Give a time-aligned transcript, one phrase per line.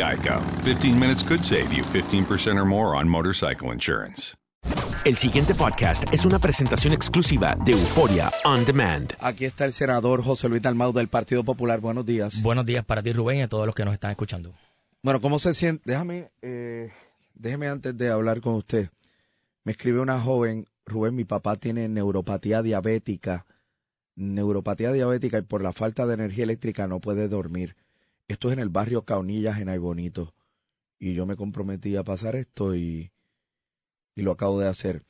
[0.00, 0.40] Geico.
[0.64, 4.34] 15 minutes could save you 15% or more on motorcycle insurance.
[5.04, 9.12] El siguiente podcast es una presentación exclusiva de Euforia On Demand.
[9.20, 11.80] Aquí está el senador José Luis Dalmau del Partido Popular.
[11.80, 12.42] Buenos días.
[12.42, 14.52] Buenos días para ti, Rubén, y a todos los que nos están escuchando.
[15.02, 15.82] Bueno, ¿cómo se siente?
[15.86, 16.90] Déjame, eh,
[17.34, 18.90] déjeme antes de hablar con usted.
[19.64, 23.46] Me escribe una joven, Rubén, mi papá tiene neuropatía diabética,
[24.16, 27.76] neuropatía diabética y por la falta de energía eléctrica no puede dormir.
[28.30, 30.32] Esto es en el barrio Caunillas, en Aybonito.
[31.00, 33.10] Y yo me comprometí a pasar esto y,
[34.14, 35.02] y lo acabo de hacer.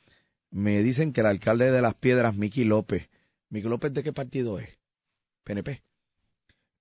[0.49, 3.11] Me dicen que el alcalde de Las Piedras, Miki López,
[3.49, 4.79] Miki López, ¿de qué partido es?
[5.43, 5.83] PNP.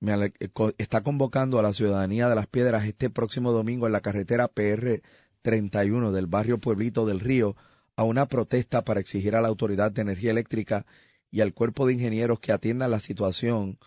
[0.00, 0.32] Me eh,
[0.78, 5.02] está convocando a la ciudadanía de Las Piedras este próximo domingo en la carretera PR
[5.42, 7.54] 31 del barrio Pueblito del Río
[7.96, 10.86] a una protesta para exigir a la Autoridad de Energía Eléctrica
[11.30, 13.78] y al cuerpo de ingenieros que atiendan la situación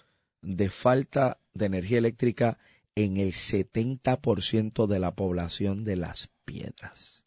[0.43, 2.59] de falta de energía eléctrica
[2.95, 7.25] en el 70% de la población de Las Piedras.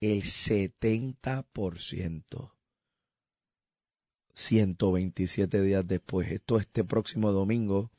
[0.00, 2.50] El 70%.
[4.34, 6.32] 127 días después.
[6.32, 7.92] Esto este próximo domingo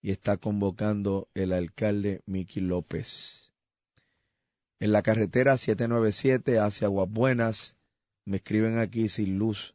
[0.00, 3.52] y está convocando el alcalde Miki López.
[4.80, 7.76] En la carretera 797 hacia Aguas Buenas,
[8.24, 9.74] me escriben aquí sin luz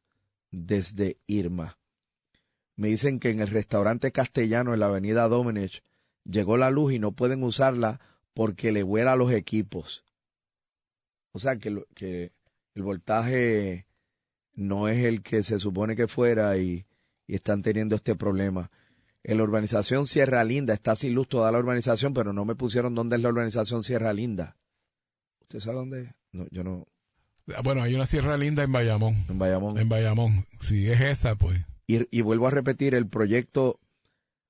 [0.52, 1.78] desde Irma.
[2.76, 5.84] Me dicen que en el restaurante castellano en la avenida Domenech
[6.26, 8.00] llegó la luz y no pueden usarla
[8.34, 10.04] porque le vuela los equipos.
[11.32, 12.32] O sea que, que
[12.76, 13.86] el voltaje
[14.56, 16.86] no es el que se supone que fuera y,
[17.28, 18.72] y están teniendo este problema.
[19.24, 22.94] En la urbanización Sierra Linda está sin luz toda la urbanización, pero no me pusieron
[22.94, 24.58] dónde es la urbanización Sierra Linda.
[25.42, 26.10] ¿Usted sabe dónde es?
[26.32, 26.88] No, yo no.
[27.64, 29.26] Bueno, hay una Sierra Linda en Bayamón.
[29.30, 29.78] En Bayamón.
[29.78, 30.46] En Bayamón.
[30.60, 31.66] Si es esa, pues.
[31.86, 33.80] Y, vuelvo a repetir el proyecto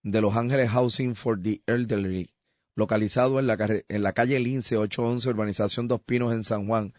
[0.04, 2.30] de Los Ángeles Housing for the Elderly,
[2.76, 3.58] localizado en la,
[3.88, 6.94] en la calle Lince 811, urbanización Dos Pinos en San Juan.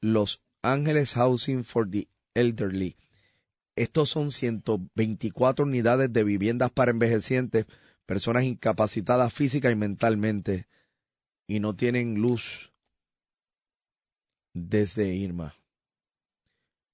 [0.00, 2.96] Los Ángeles Housing for the Elderly.
[3.76, 7.66] Estos son 124 unidades de viviendas para envejecientes,
[8.04, 10.66] personas incapacitadas física y mentalmente,
[11.46, 12.72] y no tienen luz
[14.52, 15.54] desde Irma.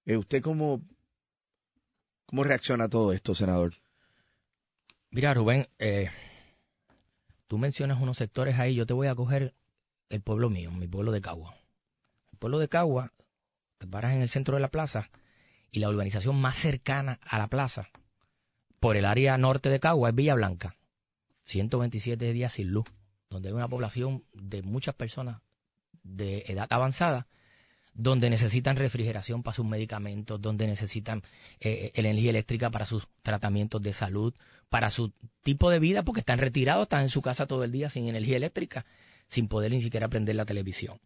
[0.04, 0.82] Eh, ¿Usted cómo,
[2.26, 3.74] cómo reacciona todo esto, senador?
[5.10, 6.10] Mira, Rubén, eh,
[7.46, 9.54] tú mencionas unos sectores ahí, yo te voy a coger
[10.10, 11.56] el pueblo mío, mi pueblo de Cagua.
[12.32, 13.12] el pueblo de Cagua,
[13.78, 15.10] te paras en el centro de la plaza
[15.70, 17.88] y la urbanización más cercana a la plaza,
[18.80, 20.76] por el área norte de Cagua, es Villa Blanca.
[21.44, 22.86] 127 días sin luz,
[23.30, 25.40] donde hay una población de muchas personas
[26.02, 27.26] de edad avanzada,
[27.96, 31.22] donde necesitan refrigeración para sus medicamentos, donde necesitan
[31.60, 34.34] eh, energía eléctrica para sus tratamientos de salud,
[34.68, 35.12] para su
[35.42, 38.36] tipo de vida, porque están retirados, están en su casa todo el día sin energía
[38.36, 38.84] eléctrica,
[39.28, 41.00] sin poder ni siquiera prender la televisión.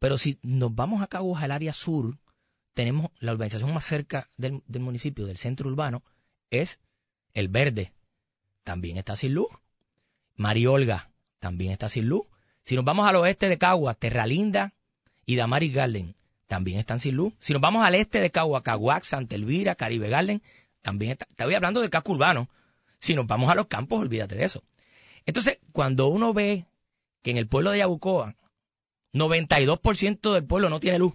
[0.00, 2.18] Pero si nos vamos a Cabo al área sur,
[2.74, 6.02] tenemos la urbanización más cerca del, del municipio, del centro urbano,
[6.50, 6.80] es
[7.34, 7.92] El Verde.
[8.64, 9.48] También está sin luz.
[10.36, 12.26] Mariolga también está sin luz.
[12.64, 14.74] Si nos vamos al oeste de Cagua, Terralinda
[15.24, 16.16] y Damaris Garden
[16.52, 17.32] también están sin luz.
[17.38, 20.42] Si nos vamos al este de Cagua, Caguac, Santa Elvira, Caribe Garden,
[20.82, 21.26] también está.
[21.30, 22.46] Estoy hablando del casco urbano.
[22.98, 24.62] Si nos vamos a los campos, olvídate de eso.
[25.24, 26.66] Entonces, cuando uno ve
[27.22, 28.34] que en el pueblo de Yabucoa,
[29.14, 31.14] 92% del pueblo no tiene luz,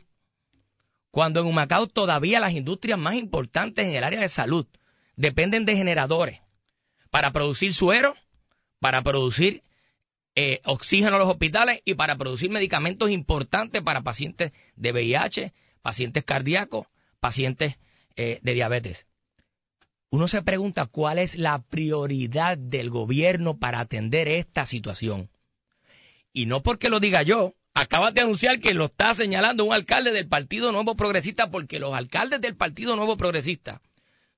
[1.12, 4.66] cuando en Humacao todavía las industrias más importantes en el área de salud
[5.18, 6.42] dependen de generadores
[7.12, 8.16] para producir suero,
[8.80, 9.62] para producir
[10.40, 15.52] eh, oxígeno a los hospitales y para producir medicamentos importantes para pacientes de VIH,
[15.82, 16.86] pacientes cardíacos,
[17.20, 17.80] pacientes
[18.16, 19.08] eh, de diabetes.
[20.12, 25.32] Uno se pregunta cuál es la prioridad del gobierno para atender esta situación.
[26.34, 30.12] Y no porque lo diga yo, acabas de anunciar que lo está señalando un alcalde
[30.12, 33.82] del Partido Nuevo Progresista porque los alcaldes del Partido Nuevo Progresista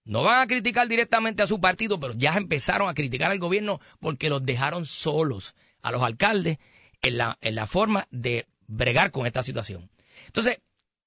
[0.05, 3.81] no van a criticar directamente a su partido, pero ya empezaron a criticar al gobierno
[3.99, 6.57] porque los dejaron solos a los alcaldes
[7.01, 9.89] en la, en la forma de bregar con esta situación.
[10.27, 10.59] Entonces,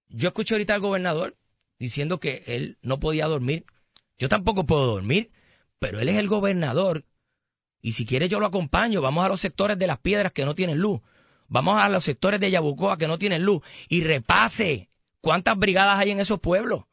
[0.08, 1.36] yo escuché ahorita al gobernador
[1.78, 3.64] diciendo que él no podía dormir.
[4.18, 5.30] Yo tampoco puedo dormir,
[5.78, 7.04] pero él es el gobernador.
[7.80, 9.00] Y si quiere yo lo acompaño.
[9.00, 11.00] Vamos a los sectores de las piedras que no tienen luz.
[11.48, 13.62] Vamos a los sectores de Yabucoa que no tienen luz.
[13.88, 14.88] Y repase
[15.20, 16.84] cuántas brigadas hay en esos pueblos.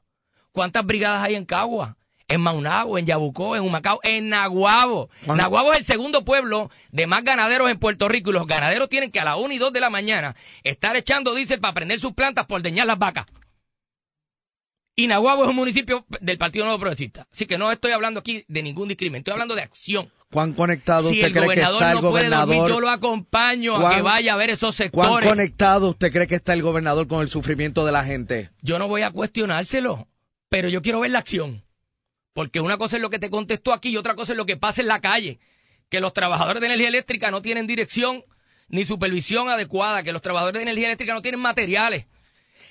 [0.52, 1.99] ¿Cuántas brigadas hay en Cagua?
[2.30, 5.10] En Maunabo, en Yabucó, en Humacao, en Naguabo.
[5.26, 9.12] Naguabo es el segundo pueblo de más ganaderos en Puerto Rico y los ganaderos tienen
[9.12, 12.14] que a las 1 y 2 de la mañana estar echando diésel para prender sus
[12.14, 13.26] plantas por deñar las vacas.
[14.96, 17.26] Y Naguabo es un municipio del Partido Nuevo Progresista.
[17.32, 20.12] Así que no estoy hablando aquí de ningún discrimen, estoy hablando de acción.
[20.32, 22.56] ¿Cuán conectado si usted el cree que gobernador está el no puede gobernador?
[22.56, 25.10] dormir, yo lo acompaño a que vaya a ver esos sectores.
[25.10, 28.50] ¿Cuán conectado usted cree que está el gobernador con el sufrimiento de la gente?
[28.62, 30.08] Yo no voy a cuestionárselo,
[30.50, 31.64] pero yo quiero ver la acción.
[32.34, 34.58] Porque una cosa es lo que te contestó aquí y otra cosa es lo que
[34.58, 35.40] pasa en la calle.
[35.90, 38.24] Que los trabajadores de energía eléctrica no tienen dirección
[38.68, 42.06] ni supervisión adecuada, que los trabajadores de energía eléctrica no tienen materiales,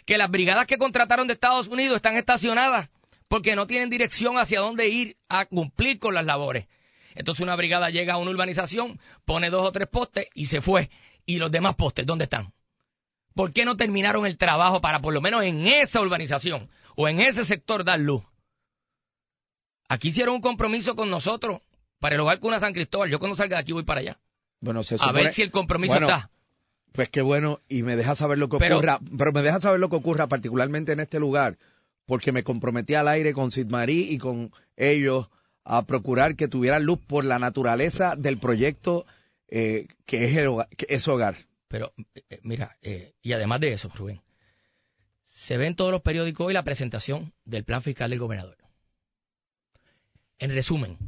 [0.06, 2.88] que las brigadas que contrataron de Estados Unidos están estacionadas
[3.28, 6.66] porque no tienen dirección hacia dónde ir a cumplir con las labores.
[7.14, 10.88] Entonces una brigada llega a una urbanización, pone dos o tres postes y se fue.
[11.26, 12.52] ¿Y los demás postes dónde están?
[13.34, 17.20] ¿Por qué no terminaron el trabajo para por lo menos en esa urbanización o en
[17.20, 18.22] ese sector dar luz?
[19.88, 21.62] Aquí hicieron un compromiso con nosotros
[21.98, 23.10] para el hogar Cuna San Cristóbal.
[23.10, 24.18] Yo cuando salga de aquí voy para allá.
[24.60, 26.30] Bueno, se A supone- ver si el compromiso Bueno, está.
[26.92, 29.78] Pues qué bueno, y me deja saber lo que Pero- ocurra, pero me deja saber
[29.80, 31.58] lo que ocurra particularmente en este lugar,
[32.06, 35.28] porque me comprometí al aire con Sid Marí y con ellos
[35.64, 39.06] a procurar que tuvieran luz por la naturaleza del proyecto
[39.50, 41.36] eh, que es el hogar, que es hogar.
[41.68, 44.20] Pero, eh, eh, mira, eh, y además de eso, Rubén,
[45.24, 48.57] se ve en todos los periódicos hoy la presentación del plan fiscal del gobernador.
[50.38, 50.98] En resumen,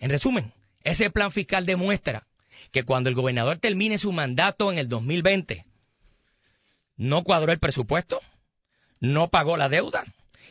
[0.00, 2.26] en resumen, ese plan fiscal demuestra
[2.70, 5.64] que cuando el gobernador termine su mandato en el 2020,
[6.96, 8.20] no cuadró el presupuesto,
[9.00, 10.04] no pagó la deuda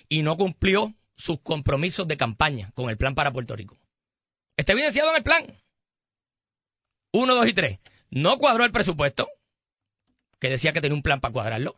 [0.09, 3.77] y no cumplió sus compromisos de campaña con el plan para Puerto Rico.
[4.57, 5.45] Está evidenciado en el plan.
[7.11, 7.79] Uno, dos y tres.
[8.09, 9.27] No cuadró el presupuesto,
[10.39, 11.75] que decía que tenía un plan para cuadrarlo.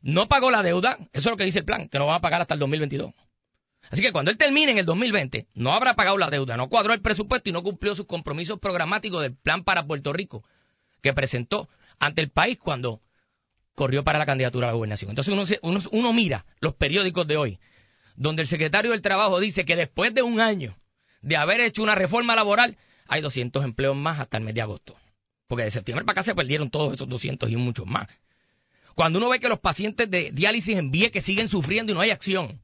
[0.00, 2.20] No pagó la deuda, eso es lo que dice el plan, que no van a
[2.20, 3.12] pagar hasta el 2022.
[3.90, 6.92] Así que cuando él termine en el 2020, no habrá pagado la deuda, no cuadró
[6.92, 10.44] el presupuesto y no cumplió sus compromisos programáticos del plan para Puerto Rico
[11.00, 11.68] que presentó
[11.98, 13.00] ante el país cuando
[13.74, 15.10] corrió para la candidatura a la gobernación.
[15.10, 17.58] Entonces uno, mira los periódicos de hoy,
[18.16, 20.76] donde el secretario del Trabajo dice que después de un año
[21.22, 22.76] de haber hecho una reforma laboral,
[23.06, 24.96] hay 200 empleos más hasta el mes de agosto.
[25.46, 28.08] Porque de septiembre para acá se perdieron todos esos 200 y muchos más.
[28.94, 32.10] Cuando uno ve que los pacientes de diálisis en que siguen sufriendo y no hay
[32.10, 32.60] acción.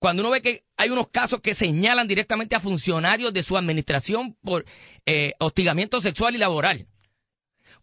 [0.00, 4.34] Cuando uno ve que hay unos casos que señalan directamente a funcionarios de su administración
[4.42, 4.64] por
[5.04, 6.86] eh, hostigamiento sexual y laboral.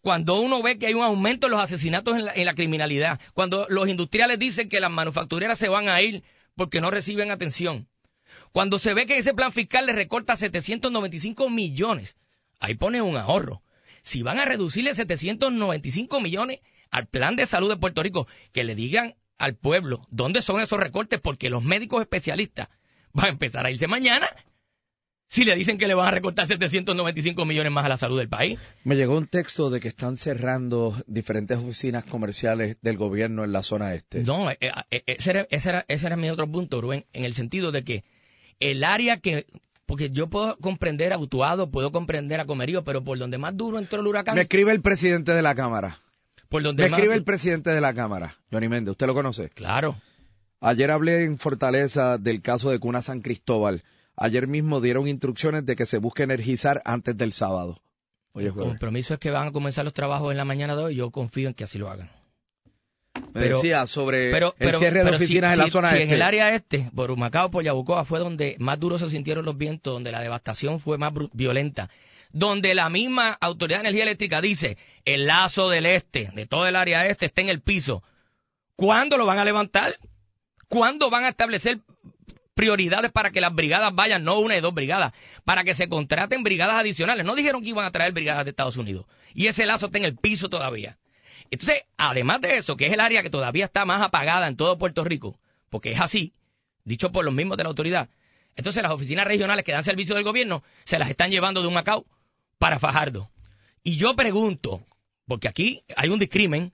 [0.01, 3.21] Cuando uno ve que hay un aumento en los asesinatos en la, en la criminalidad.
[3.35, 6.23] Cuando los industriales dicen que las manufactureras se van a ir
[6.55, 7.87] porque no reciben atención.
[8.51, 12.17] Cuando se ve que ese plan fiscal le recorta 795 millones,
[12.59, 13.61] ahí pone un ahorro.
[14.01, 18.73] Si van a reducirle 795 millones al plan de salud de Puerto Rico, que le
[18.73, 22.69] digan al pueblo dónde son esos recortes, porque los médicos especialistas
[23.13, 24.29] van a empezar a irse mañana
[25.29, 28.29] si le dicen que le van a recortar 795 millones más a la salud del
[28.29, 28.57] país.
[28.83, 33.63] Me llegó un texto de que están cerrando diferentes oficinas comerciales del gobierno en la
[33.63, 34.23] zona este.
[34.23, 37.33] No, eh, eh, ese, era, ese, era, ese era mi otro punto, Rubén, en el
[37.33, 38.03] sentido de que
[38.59, 39.45] el área que
[39.85, 43.79] porque yo puedo comprender a Utuado, puedo comprender a Comerío, pero por donde más duro
[43.79, 44.35] entró el huracán.
[44.35, 46.01] Me escribe el presidente de la Cámara.
[46.49, 48.91] Por donde Me más escribe el presidente de la Cámara, Johnny Méndez.
[48.91, 49.49] ¿Usted lo conoce?
[49.49, 49.95] Claro.
[50.61, 53.83] Ayer hablé en Fortaleza del caso de Cuna San Cristóbal.
[54.15, 57.79] Ayer mismo dieron instrucciones de que se busque energizar antes del sábado.
[58.33, 60.93] Oye, el compromiso es que van a comenzar los trabajos en la mañana de hoy
[60.93, 62.09] y yo confío en que así lo hagan.
[63.33, 66.03] Me decía sobre el cierre de oficinas si, en la si- zona si este.
[66.05, 69.57] en el área este, por Humacao, por Yabucoa, fue donde más duro se sintieron los
[69.57, 71.89] vientos, donde la devastación fue más violenta,
[72.31, 76.75] donde la misma Autoridad de Energía Eléctrica dice el lazo del este, de todo el
[76.75, 78.03] área este, está en el piso.
[78.75, 79.97] ¿Cuándo lo van a levantar?
[80.67, 81.79] ¿Cuándo van a establecer
[82.53, 85.13] prioridades para que las brigadas vayan, no una y dos brigadas,
[85.45, 87.25] para que se contraten brigadas adicionales?
[87.25, 89.05] No dijeron que iban a traer brigadas de Estados Unidos.
[89.33, 90.97] Y ese lazo está en el piso todavía.
[91.49, 94.77] Entonces, además de eso, que es el área que todavía está más apagada en todo
[94.77, 96.33] Puerto Rico, porque es así,
[96.83, 98.09] dicho por los mismos de la autoridad,
[98.55, 101.73] entonces las oficinas regionales que dan servicio del gobierno se las están llevando de un
[101.73, 102.05] Macao
[102.57, 103.29] para Fajardo.
[103.83, 104.85] Y yo pregunto,
[105.27, 106.73] porque aquí hay un discrimen,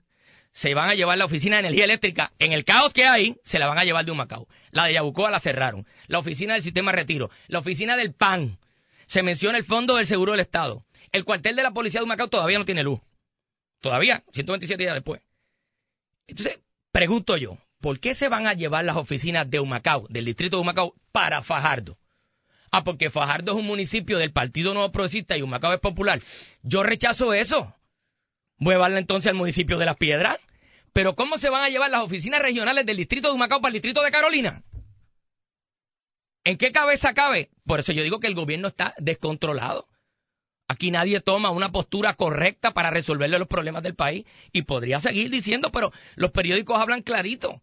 [0.52, 3.58] se van a llevar la oficina de energía eléctrica, en el caos que hay, se
[3.58, 4.46] la van a llevar de un Macao.
[4.70, 8.58] La de Yabucoa la cerraron, la oficina del sistema de retiro, la oficina del PAN,
[9.06, 12.28] se menciona el Fondo del Seguro del Estado, el cuartel de la policía de Humacao
[12.28, 13.00] todavía no tiene luz.
[13.80, 15.22] Todavía, 127 días después.
[16.26, 16.60] Entonces,
[16.90, 20.62] pregunto yo, ¿por qué se van a llevar las oficinas de Humacao, del distrito de
[20.62, 21.98] Humacao, para Fajardo?
[22.76, 26.20] Ah, porque Fajardo es un municipio del Partido Nuevo Progresista y Humacao es popular.
[26.64, 27.72] Yo rechazo eso.
[28.56, 30.40] Muévanla entonces al municipio de Las Piedras.
[30.92, 33.74] Pero ¿cómo se van a llevar las oficinas regionales del distrito de Humacao para el
[33.74, 34.64] distrito de Carolina?
[36.42, 37.50] ¿En qué cabeza cabe?
[37.64, 39.86] Por eso yo digo que el gobierno está descontrolado.
[40.66, 45.30] Aquí nadie toma una postura correcta para resolverle los problemas del país y podría seguir
[45.30, 47.62] diciendo, pero los periódicos hablan clarito.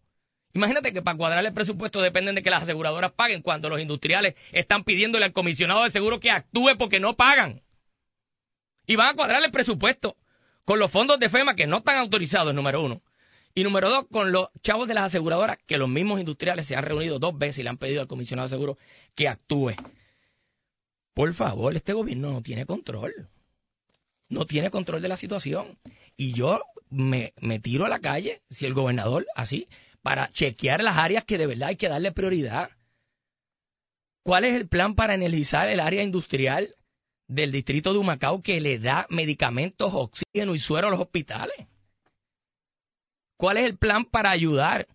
[0.54, 4.34] Imagínate que para cuadrar el presupuesto dependen de que las aseguradoras paguen cuando los industriales
[4.52, 7.62] están pidiéndole al comisionado de seguro que actúe porque no pagan.
[8.86, 10.16] Y van a cuadrar el presupuesto
[10.64, 13.02] con los fondos de FEMA que no están autorizados, número uno.
[13.54, 16.84] Y número dos, con los chavos de las aseguradoras que los mismos industriales se han
[16.84, 18.78] reunido dos veces y le han pedido al comisionado de seguro
[19.14, 19.72] que actúe.
[21.14, 23.28] Por favor, este gobierno no tiene control.
[24.28, 25.78] No tiene control de la situación.
[26.16, 29.68] Y yo me, me tiro a la calle, si el gobernador así,
[30.02, 32.70] para chequear las áreas que de verdad hay que darle prioridad.
[34.24, 36.76] ¿Cuál es el plan para energizar el área industrial
[37.28, 41.66] del distrito de Humacao que le da medicamentos, oxígeno y suero a los hospitales?
[43.36, 44.86] ¿Cuál es el plan para ayudar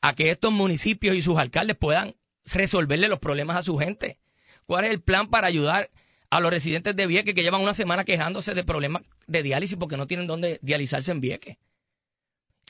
[0.00, 4.18] a que estos municipios y sus alcaldes puedan resolverle los problemas a su gente?
[4.66, 5.90] ¿Cuál es el plan para ayudar
[6.30, 9.96] a los residentes de Vieques que llevan una semana quejándose de problemas de diálisis porque
[9.96, 11.58] no tienen dónde dializarse en Vieques?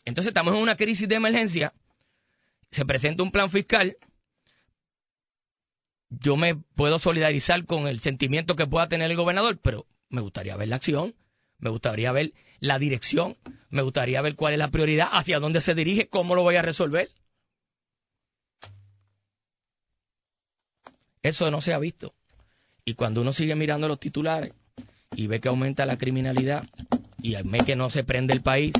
[0.05, 1.73] Entonces estamos en una crisis de emergencia,
[2.71, 3.97] se presenta un plan fiscal,
[6.11, 10.57] yo me puedo solidarizar con el sentimiento que pueda tener el gobernador, pero me gustaría
[10.57, 11.15] ver la acción,
[11.59, 13.37] me gustaría ver la dirección,
[13.71, 16.63] me gustaría ver cuál es la prioridad, hacia dónde se dirige, cómo lo voy a
[16.63, 17.09] resolver.
[21.23, 22.15] Eso no se ha visto.
[22.85, 24.53] Y cuando uno sigue mirando los titulares
[25.17, 26.65] y ve que aumenta la criminalidad
[27.23, 28.75] y ve que no se prende el país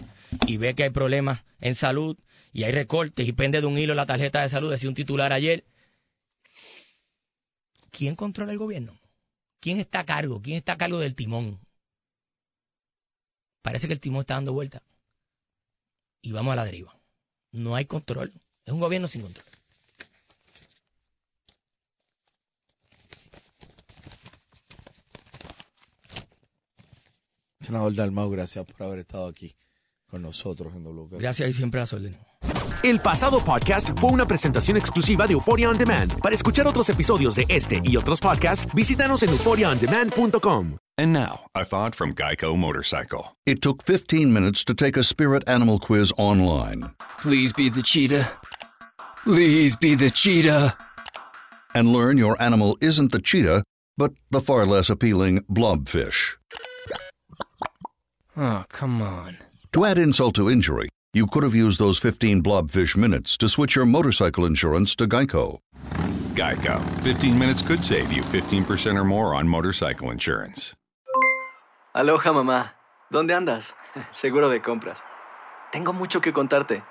[0.47, 2.19] y ve que hay problemas en salud
[2.53, 5.33] y hay recortes y pende de un hilo la tarjeta de salud, decía un titular
[5.33, 5.65] ayer,
[7.91, 8.99] ¿quién controla el gobierno?
[9.61, 10.41] ¿Quién está a cargo?
[10.43, 11.59] ¿Quién está a cargo del timón?
[13.63, 14.83] Parece que el timón está dando vuelta.
[16.21, 16.99] Y vamos a la deriva.
[17.51, 18.33] No hay control.
[18.65, 19.47] Es un gobierno sin control.
[27.61, 29.57] Senador Dalmau, gracias por haber estado aquí
[30.15, 31.19] con nosotros en WP.
[31.19, 32.21] Gracias y siempre a las órdenes.
[32.85, 36.21] El pasado podcast fue una presentación exclusiva de Euphoria On Demand.
[36.21, 40.77] Para escuchar otros episodios de este y otros podcasts, visítanos en euphoriaondemand.com.
[40.97, 43.35] And now, a thought from Geico Motorcycle.
[43.45, 46.91] It took 15 minutes to take a spirit animal quiz online
[47.21, 48.31] Please be the cheetah.
[49.25, 50.77] Please be the cheetah.
[51.75, 53.65] and learn your animal isn't the cheetah,
[53.99, 56.37] but the far less appealing blobfish.
[58.37, 59.39] Oh, come on.
[59.75, 63.75] To add insult to injury, you could have used those 15 blobfish minutes to switch
[63.75, 65.59] your motorcycle insurance to Geico.
[66.37, 66.81] Geico.
[67.03, 70.75] 15 minutes could save you 15% or more on motorcycle insurance.
[71.93, 72.75] Aloha mamá.
[73.11, 73.75] ¿Dónde andas?
[74.13, 75.03] Seguro de compras.
[75.73, 76.85] Tengo mucho que contarte.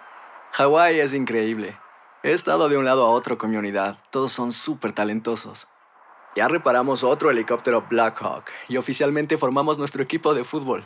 [0.51, 1.77] Hawái es increíble.
[2.21, 3.97] He estado de un lado a otro con mi unidad.
[4.11, 5.67] Todos son súper talentosos.
[6.35, 10.85] Ya reparamos otro helicóptero Blackhawk y oficialmente formamos nuestro equipo de fútbol.